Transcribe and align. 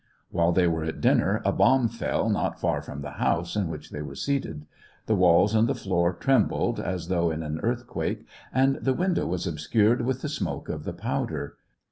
While 0.31 0.51
they 0.51 0.65
were 0.65 0.83
at 0.83 0.99
dinner, 0.99 1.43
a 1.45 1.51
bomb 1.51 1.87
fell 1.87 2.27
not 2.27 2.59
far 2.59 2.81
from 2.81 3.03
the 3.03 3.11
house 3.21 3.55
in 3.55 3.67
which 3.67 3.91
they 3.91 4.01
were 4.01 4.15
seated. 4.15 4.65
The 5.05 5.13
walls 5.13 5.53
and 5.53 5.67
the 5.69 5.75
floor 5.75 6.11
trembled, 6.11 6.79
as 6.79 7.07
though 7.07 7.29
in 7.29 7.43
an 7.43 7.59
earthquake, 7.61 8.25
and 8.51 8.77
the 8.77 8.95
window 8.95 9.27
was 9.27 9.45
obscured 9.45 10.01
with 10.01 10.23
the 10.23 10.27
smoke 10.29 10.69
of 10.69 10.85
the 10.85 10.93
powder. 10.93 11.55